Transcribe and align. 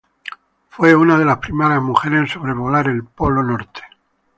Fue 0.69 0.95
una 0.95 1.15
de 1.15 1.25
las 1.25 1.37
primeras 1.37 1.79
mujeres 1.79 2.21
en 2.21 2.27
sobrevolar 2.27 2.87
el 2.87 3.03
Polo 3.03 3.43
Norte. 3.43 3.81